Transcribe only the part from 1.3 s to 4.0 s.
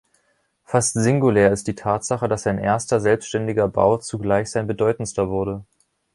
ist die Tatsache, dass sein erster selbstständiger Bau